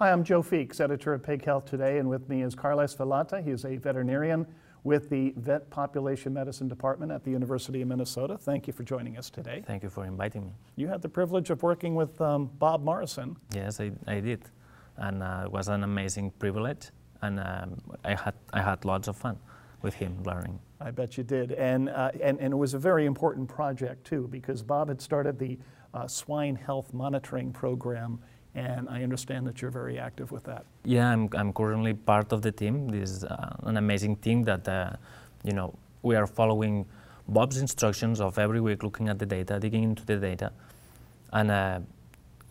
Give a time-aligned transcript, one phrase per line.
[0.00, 3.42] Hi, I'm Joe Feeks, editor of Pig Health Today, and with me is Carles Vilalta.
[3.42, 4.46] He is a veterinarian
[4.84, 8.38] with the Vet Population Medicine Department at the University of Minnesota.
[8.38, 9.64] Thank you for joining us today.
[9.66, 10.52] Thank you for inviting me.
[10.76, 13.36] You had the privilege of working with um, Bob Morrison.
[13.52, 14.44] Yes, I, I did,
[14.98, 16.90] and uh, it was an amazing privilege,
[17.22, 19.36] and um, I had I had lots of fun
[19.82, 20.60] with him learning.
[20.80, 24.28] I bet you did, and uh, and and it was a very important project too
[24.30, 25.58] because Bob had started the
[25.92, 28.20] uh, swine health monitoring program
[28.58, 30.64] and I understand that you're very active with that.
[30.84, 32.88] Yeah, I'm, I'm currently part of the team.
[32.88, 34.92] This is uh, an amazing team that, uh,
[35.44, 36.86] you know, we are following
[37.28, 40.52] Bob's instructions of every week looking at the data, digging into the data,
[41.32, 41.80] and, uh,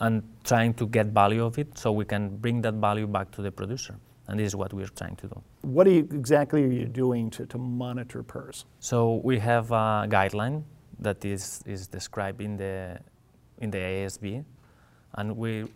[0.00, 3.42] and trying to get value of it so we can bring that value back to
[3.42, 3.94] the producer.
[4.28, 5.42] And this is what we're trying to do.
[5.62, 8.64] What are you, exactly are you doing to, to monitor PRRS?
[8.80, 10.64] So we have a guideline
[10.98, 12.98] that is, is described in the,
[13.58, 14.44] in the ASB,
[15.14, 15.66] and we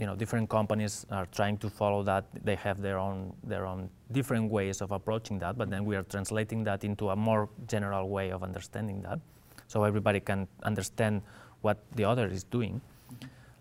[0.00, 2.24] you know, different companies are trying to follow that.
[2.42, 6.02] They have their own, their own different ways of approaching that, but then we are
[6.04, 9.20] translating that into a more general way of understanding that.
[9.68, 11.20] So everybody can understand
[11.60, 12.80] what the other is doing.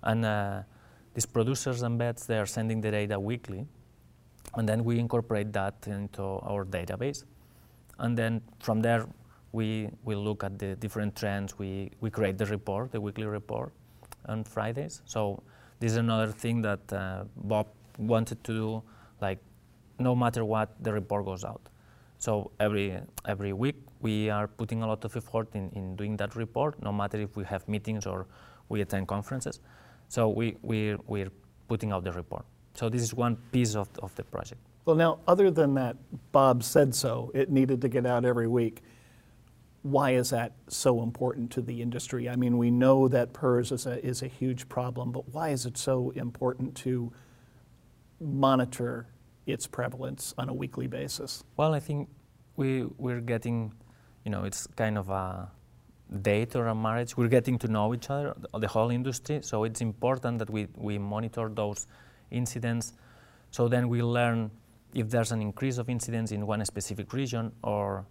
[0.03, 0.61] And uh,
[1.13, 3.67] these producers and vets, they are sending the data weekly,
[4.55, 7.25] and then we incorporate that into our database.
[7.97, 9.05] And then from there,
[9.51, 11.59] we, we look at the different trends.
[11.59, 13.73] We, we create the report, the weekly report
[14.27, 15.01] on Fridays.
[15.03, 15.43] So
[15.79, 18.83] this is another thing that uh, Bob wanted to do,
[19.21, 19.39] like
[19.97, 21.61] no matter what, the report goes out.
[22.17, 26.35] So every, every week we are putting a lot of effort in, in doing that
[26.35, 28.27] report, no matter if we have meetings or
[28.67, 29.59] we attend conferences.
[30.09, 31.31] So we, we, we're
[31.67, 32.45] putting out the report.
[32.73, 34.61] So this is one piece of, of the project.
[34.85, 35.97] Well, now, other than that,
[36.31, 38.81] Bob said so, it needed to get out every week
[39.83, 42.29] why is that so important to the industry?
[42.29, 45.65] I mean, we know that PRRS is a, is a huge problem, but why is
[45.65, 47.11] it so important to
[48.19, 49.07] monitor
[49.45, 51.43] its prevalence on a weekly basis?
[51.55, 52.09] Well, I think
[52.57, 53.73] we, we're getting,
[54.25, 55.49] you know, it's kind of a
[56.21, 57.15] date or a marriage.
[57.15, 60.97] We're getting to know each other, the whole industry, so it's important that we, we
[60.97, 61.87] monitor those
[62.31, 62.93] incidents
[63.51, 64.51] so then we learn
[64.93, 68.05] if there's an increase of incidents in one specific region or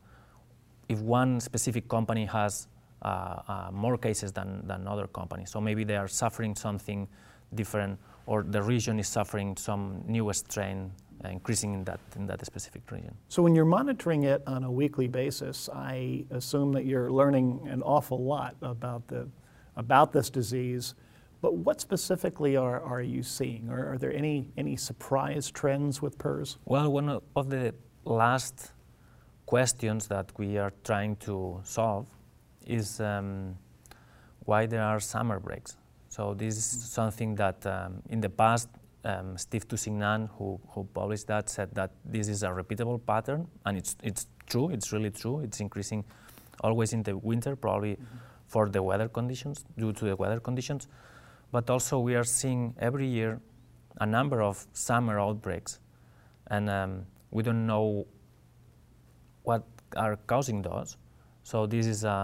[0.88, 2.68] if one specific company has
[3.02, 5.50] uh, uh, more cases than, than other companies.
[5.50, 7.06] So maybe they are suffering something
[7.54, 10.90] different, or the region is suffering some new strain
[11.24, 13.14] uh, increasing in that, in that specific region.
[13.28, 17.82] So when you're monitoring it on a weekly basis, I assume that you're learning an
[17.82, 19.28] awful lot about, the,
[19.76, 20.94] about this disease.
[21.40, 23.68] But what specifically are, are you seeing?
[23.70, 26.56] Or are there any, any surprise trends with PRRS?
[26.64, 27.74] Well, one of the
[28.04, 28.72] last
[29.48, 32.06] questions that we are trying to solve
[32.66, 33.56] is um,
[34.44, 35.78] why there are summer breaks.
[36.10, 38.68] So this is something that um, in the past,
[39.04, 43.78] um, Steve Tousignant, who, who published that, said that this is a repeatable pattern, and
[43.78, 45.40] it's, it's true, it's really true.
[45.40, 46.04] It's increasing
[46.60, 48.18] always in the winter, probably mm-hmm.
[48.48, 50.88] for the weather conditions, due to the weather conditions.
[51.52, 53.40] But also we are seeing every year
[53.98, 55.80] a number of summer outbreaks,
[56.48, 58.06] and um, we don't know
[59.48, 59.64] what
[59.96, 60.98] are causing those.
[61.42, 62.18] So this is a,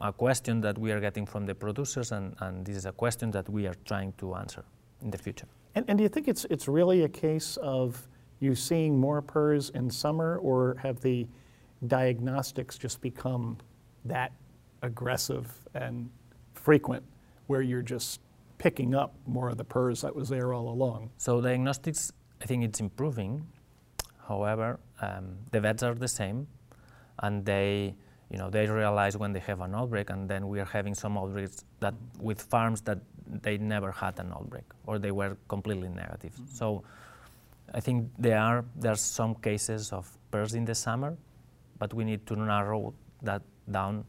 [0.00, 2.92] a, a, question that we are getting from the producers, and, and this is a
[2.92, 4.62] question that we are trying to answer
[5.00, 5.46] in the future.
[5.74, 8.06] And, and do you think it's, it's really a case of
[8.40, 11.26] you seeing more PRRS in summer, or have the
[11.86, 13.56] diagnostics just become
[14.04, 14.32] that
[14.82, 16.10] aggressive and
[16.52, 17.02] frequent
[17.46, 18.20] where you're just
[18.58, 21.08] picking up more of the PRRS that was there all along?
[21.16, 23.46] So diagnostics, I think it's improving.
[24.30, 26.46] However, um, the vets are the same,
[27.18, 27.96] and they,
[28.30, 31.18] you know, they realize when they have an outbreak, and then we are having some
[31.18, 32.98] outbreaks that with farms that
[33.46, 36.32] they never had an outbreak or they were completely negative.
[36.32, 36.54] Mm-hmm.
[36.60, 36.84] So,
[37.74, 41.16] I think there are there's some cases of PRRS in the summer,
[41.80, 44.04] but we need to narrow that down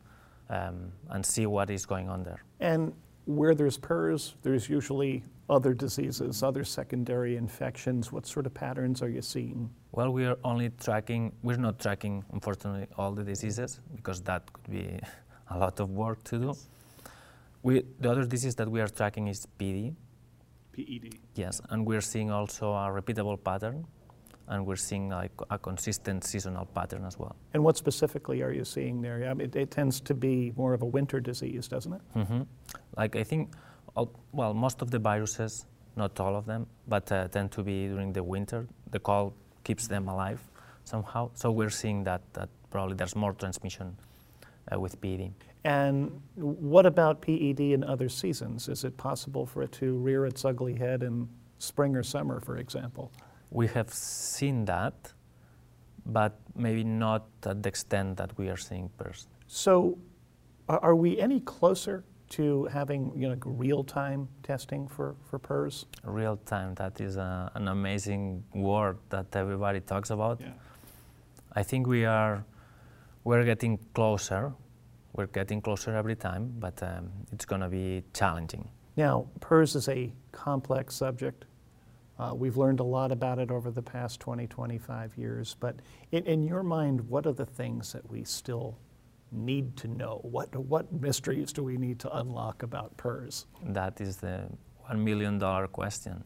[0.49, 2.43] um, and see what is going on there.
[2.59, 2.93] And
[3.25, 8.11] where there's PRRS, there's usually other diseases, other secondary infections.
[8.11, 9.69] What sort of patterns are you seeing?
[9.91, 14.69] Well, we are only tracking, we're not tracking, unfortunately, all the diseases because that could
[14.69, 14.99] be
[15.49, 16.53] a lot of work to do.
[17.63, 19.93] We, the other disease that we are tracking is PD.
[20.73, 21.19] PED.
[21.35, 23.85] Yes, and we're seeing also a repeatable pattern,
[24.51, 27.35] and we're seeing like a consistent seasonal pattern as well.
[27.53, 29.27] And what specifically are you seeing there?
[29.29, 32.01] I mean, it, it tends to be more of a winter disease, doesn't it?
[32.15, 32.41] Mm-hmm.
[32.97, 33.53] Like I think,
[34.33, 35.65] well, most of the viruses,
[35.95, 38.67] not all of them, but uh, tend to be during the winter.
[38.91, 39.33] The cold
[39.63, 40.41] keeps them alive
[40.83, 41.31] somehow.
[41.33, 43.95] So we're seeing that, that probably there's more transmission
[44.71, 45.31] uh, with PED.
[45.63, 48.67] And what about PED in other seasons?
[48.67, 51.29] Is it possible for it to rear its ugly head in
[51.61, 53.11] spring or summer, for example.
[53.51, 55.13] We have seen that,
[56.05, 59.27] but maybe not at the extent that we are seeing PRRS.
[59.47, 59.97] So,
[60.69, 65.85] are we any closer to having you know, real-time testing for, for PRRS?
[66.03, 70.39] Real time, that is a, an amazing word that everybody talks about.
[70.39, 70.53] Yeah.
[71.53, 72.45] I think we are
[73.23, 74.53] we're getting closer.
[75.13, 78.69] We're getting closer every time, but um, it's going to be challenging.
[78.95, 81.45] Now, PRRS is a complex subject.
[82.21, 85.75] Uh, we've learned a lot about it over the past 20, 25 years, but
[86.11, 88.77] in, in your mind, what are the things that we still
[89.31, 90.19] need to know?
[90.21, 93.45] What, what mysteries do we need to unlock about PRRS?
[93.63, 94.47] That is the
[94.81, 96.23] one million dollar question.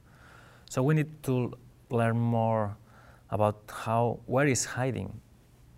[0.70, 1.54] So we need to
[1.90, 2.76] learn more
[3.30, 5.22] about how where is hiding,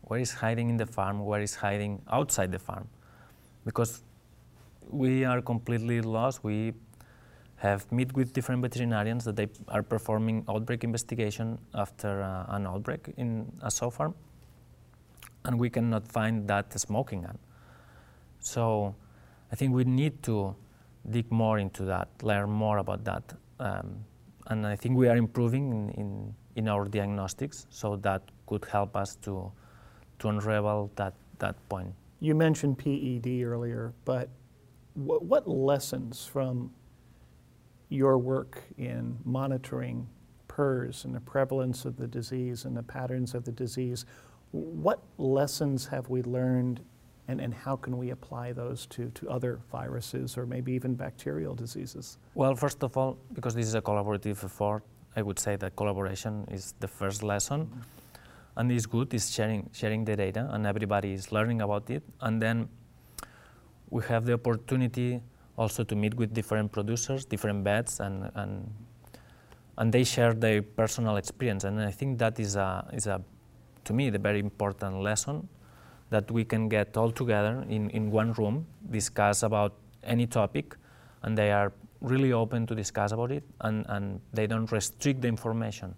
[0.02, 2.88] where is hiding in the farm, where is hiding outside the farm,
[3.66, 4.02] because
[4.90, 6.44] we are completely lost.
[6.44, 6.74] We
[7.58, 13.14] have met with different veterinarians that they are performing outbreak investigation after uh, an outbreak
[13.18, 14.14] in a sow farm,
[15.46, 17.38] and we cannot find that smoking gun.
[18.40, 18.96] So
[19.52, 20.56] I think we need to
[21.10, 23.34] dig more into that, learn more about that.
[23.60, 24.06] Um,
[24.48, 28.96] and I think we are improving in, in, in, our diagnostics, so that could help
[28.96, 29.52] us to,
[30.20, 31.94] to unravel that, that point.
[32.20, 34.30] You mentioned PED earlier, but
[34.94, 36.72] what, what lessons from
[37.90, 40.08] your work in monitoring
[40.48, 44.06] PRRS and the prevalence of the disease and the patterns of the disease,
[44.52, 46.82] what lessons have we learned
[47.28, 51.54] and, and how can we apply those to, to other viruses or maybe even bacterial
[51.54, 52.18] diseases?
[52.36, 54.84] Well, first of all, because this is a collaborative effort,
[55.16, 57.66] I would say that collaboration is the first lesson.
[57.66, 57.80] Mm-hmm.
[58.56, 62.02] And it's good, is sharing, sharing the data, and everybody is learning about it.
[62.22, 62.70] And then
[63.90, 65.22] we have the opportunity
[65.58, 68.72] also to meet with different producers, different vets, and, and,
[69.78, 71.64] and they share their personal experience.
[71.64, 73.22] And I think that is, a, is a,
[73.86, 75.48] to me, the very important lesson
[76.10, 79.74] that we can get all together in, in one room, discuss about
[80.04, 80.76] any topic,
[81.24, 85.28] and they are really open to discuss about it, and, and they don't restrict the
[85.28, 85.94] information.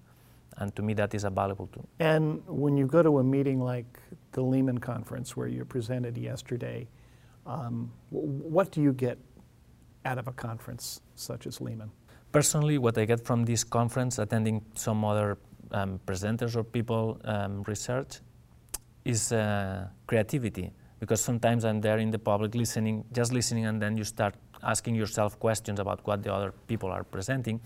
[0.57, 1.87] And to me, that is a valuable tool.
[1.99, 3.99] And when you go to a meeting like
[4.31, 6.87] the Leman Conference, where you presented yesterday,
[7.45, 9.17] um, what do you get
[10.05, 11.91] out of a conference such as Leman?
[12.31, 15.37] Personally, what I get from this conference, attending some other
[15.71, 18.19] um, presenters or people um, research,
[19.05, 20.71] is uh, creativity.
[20.99, 24.95] Because sometimes I'm there in the public listening, just listening, and then you start asking
[24.95, 27.61] yourself questions about what the other people are presenting.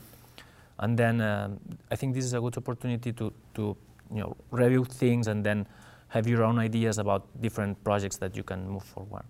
[0.79, 1.59] And then um,
[1.91, 3.75] I think this is a good opportunity to, to
[4.13, 5.68] you know, review things and then
[6.09, 9.24] have your own ideas about different projects that you can move forward.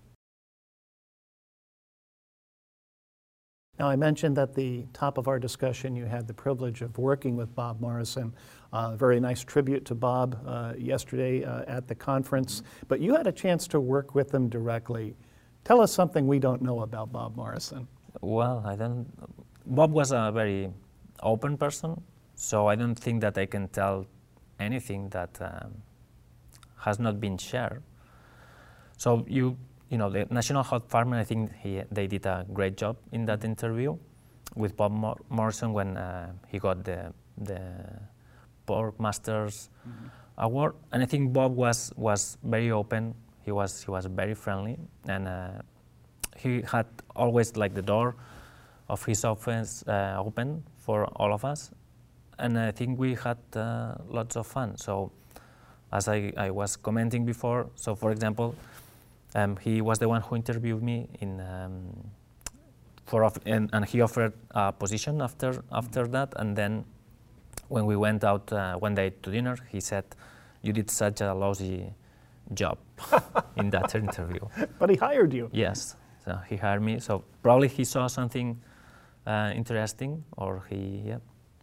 [3.84, 7.36] Now, I mentioned at the top of our discussion you had the privilege of working
[7.36, 8.34] with Bob Morrison.
[8.72, 12.86] A uh, very nice tribute to Bob uh, yesterday uh, at the conference, mm-hmm.
[12.88, 15.18] but you had a chance to work with him directly.
[15.66, 17.86] Tell us something we don't know about Bob Morrison.
[18.22, 19.06] Well, I don't.
[19.66, 20.72] Bob was a very
[21.22, 22.02] open person,
[22.36, 24.06] so I don't think that I can tell
[24.62, 25.74] anything that um,
[26.78, 27.84] has not been shared.
[28.96, 29.58] So you
[29.94, 33.26] you know, the National Hog Farmer, I think he, they did a great job in
[33.26, 33.96] that interview
[34.56, 37.62] with Bob Mor- Morrison when uh, he got the, the
[38.66, 40.08] Pork Masters mm-hmm.
[40.40, 40.74] Award.
[40.92, 43.14] And I think Bob was, was very open.
[43.46, 44.80] He was, he was very friendly.
[45.08, 45.62] And uh,
[46.38, 48.16] he had always like the door
[48.90, 51.70] of his office uh, open for all of us.
[52.40, 54.76] And I think we had uh, lots of fun.
[54.76, 55.12] So
[55.92, 58.56] as I, I was commenting before, so for example,
[59.36, 62.12] um, he was the one who interviewed me in um,
[63.06, 66.34] for and, and, he offered a position after after that.
[66.38, 66.86] And then
[67.68, 70.06] when we went out uh, one day to dinner, he said,
[70.62, 71.94] "You did such a lousy
[72.54, 72.78] job
[73.56, 74.48] in that interview."
[74.80, 75.50] But he hired you.
[75.52, 77.00] Yes, so he hired me.
[77.00, 78.62] So probably he saw something
[79.26, 81.20] uh, interesting, or he yeah.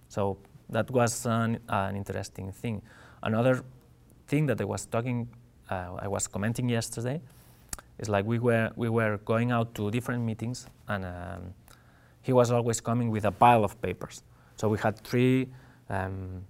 [0.09, 0.39] So
[0.71, 2.83] that was an, an interesting thing.
[3.23, 3.63] Another
[4.27, 5.29] thing that I was talking,
[5.71, 7.21] uh, I was commenting yesterday
[8.01, 11.55] it's like we were, we were going out to different meetings, and um,
[12.23, 14.23] he was always coming with a pile of papers.
[14.57, 15.49] So we had three
[15.91, 16.43] um,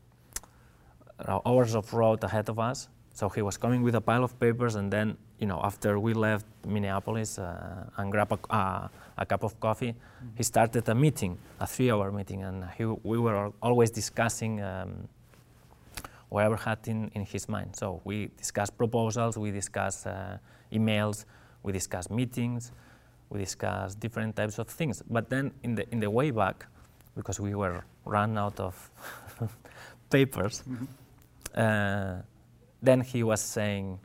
[1.45, 2.89] hours of road ahead of us.
[3.15, 6.15] So he was coming with a pile of papers, and then, you know, after we
[6.15, 8.89] left Minneapolis uh, and grabbed a, uh,
[9.19, 10.29] a, cup of coffee, mm-hmm.
[10.37, 15.09] he started a meeting, a three-hour meeting, and he, we were always discussing um,
[16.29, 17.75] whatever had in, in his mind.
[17.75, 20.39] So we discussed proposals, we discussed uh,
[20.73, 21.25] emails,
[21.63, 22.73] we discuss meetings,
[23.29, 25.03] we discuss different types of things.
[25.09, 26.67] But then in the, in the way back,
[27.17, 28.91] because we were ran out of
[30.11, 30.63] papers,
[31.55, 32.17] uh,
[32.83, 33.99] then he was saying,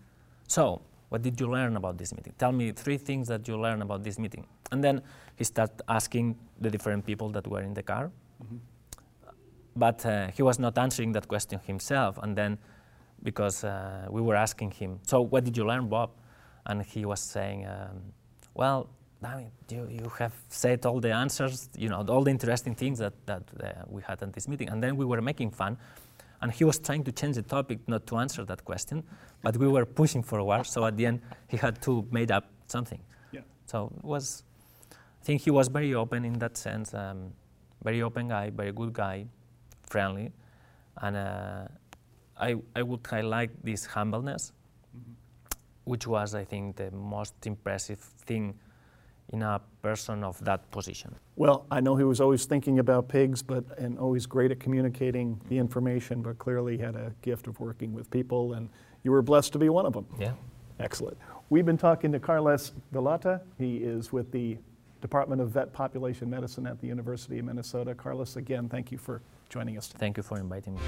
[0.48, 2.34] "So, what did you learn about this meeting?
[2.38, 5.02] Tell me three things that you learned about this meeting." And then
[5.36, 8.12] he started asking the different people that were in the car,
[9.76, 12.18] but uh, he was not answering that question himself.
[12.22, 12.58] And then,
[13.24, 16.10] because uh, we were asking him, "So, what did you learn, Bob?"
[16.66, 18.14] And he was saying, um,
[18.54, 18.90] "Well."
[19.24, 23.00] I mean, you, you have said all the answers, you know, all the interesting things
[23.00, 24.70] that, that uh, we had at this meeting.
[24.70, 25.78] And then we were making fun.
[26.42, 29.04] And he was trying to change the topic, not to answer that question,
[29.42, 30.68] but we were pushing forward.
[30.68, 33.00] So at the end, he had to made up something.
[33.32, 33.40] Yeah.
[33.66, 34.44] So it was,
[34.92, 37.32] I think he was very open in that sense, um,
[37.84, 39.26] very open guy, very good guy,
[39.90, 40.34] friendly.
[41.02, 41.68] And uh,
[42.38, 44.52] I, I would highlight this humbleness,
[45.86, 48.60] which was, I think, the most impressive thing
[49.30, 51.16] in a person of that position.
[51.36, 55.42] Well, I know he was always thinking about pigs, but and always great at communicating
[55.50, 58.70] the information, but clearly had a gift of working with people, and
[59.04, 60.06] you were blessed to be one of them.
[60.20, 60.34] Yeah.
[60.80, 61.18] Excellent.
[61.50, 63.42] We've been talking to Carlos Vilalta.
[63.58, 64.58] He is with the
[65.02, 67.94] Department of Vet Population Medicine at the University of Minnesota.
[67.96, 69.88] Carlos, again, thank you for joining us.
[69.88, 70.82] Thank you for inviting me.